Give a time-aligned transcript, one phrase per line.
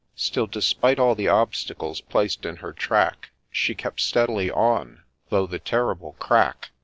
[0.15, 5.59] Still, despite all the obstacles placed in her track, She kept steadily on, though the
[5.59, 6.73] terrible crack 164 THE LAY OP ST.